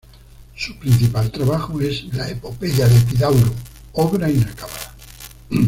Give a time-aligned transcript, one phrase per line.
[0.55, 3.53] Su principal trabajo es la "Epopeya de Epidauro",
[3.93, 4.95] obra inacabada.